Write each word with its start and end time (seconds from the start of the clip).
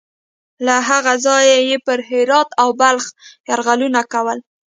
له 0.65 0.75
هغه 0.89 1.13
ځایه 1.25 1.57
یې 1.69 1.77
پر 1.85 1.99
هرات 2.09 2.49
او 2.61 2.69
بلخ 2.81 3.05
یرغلونه 3.49 4.01
کول. 4.13 4.37